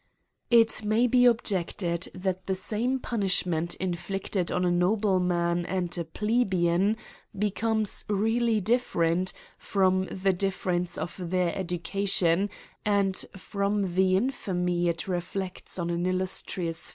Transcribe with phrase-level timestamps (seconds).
[0.49, 6.97] It may be objected, that the same punishment inflicted on a nobleman and a plebeian
[7.37, 12.49] becomes really different from the difference of their educa tion,
[12.83, 16.89] and from the infamy it reflects on an illustri GRIMES AND PUNISHMENTS.